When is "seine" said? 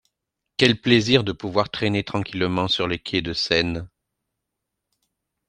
3.33-3.87